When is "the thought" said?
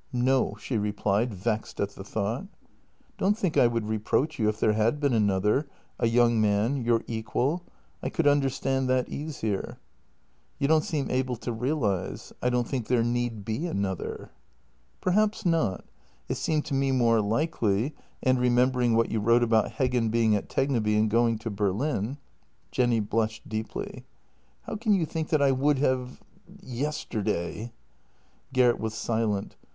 1.92-2.44